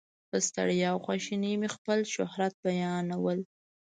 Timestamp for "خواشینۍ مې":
1.05-1.69